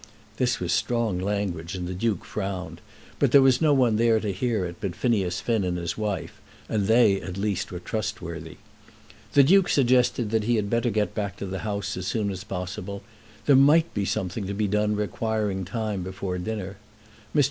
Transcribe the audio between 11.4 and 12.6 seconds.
the house as soon as